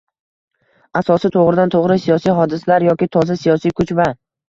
[1.01, 4.15] asosi to‘g‘ridan-to‘g‘ri siyosiy hodisalar yoki toza siyosiy kuch va